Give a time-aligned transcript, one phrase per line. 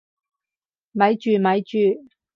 [0.93, 1.77] 咪住咪住！